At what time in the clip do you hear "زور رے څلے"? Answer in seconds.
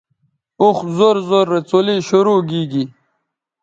1.29-1.95